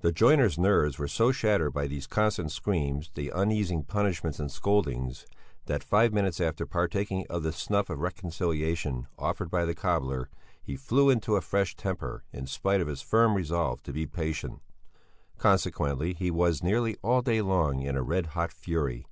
[0.00, 5.24] The joiner's nerves were so shattered by these constant screams, the unceasing punishments and scoldings,
[5.66, 10.28] that five minutes after partaking of the snuff of reconciliation offered by the cobbler,
[10.60, 14.60] he flew into a fresh temper in spite of his firm resolve to be patient.
[15.38, 19.06] Consequently he was nearly all day long in a red hot fury.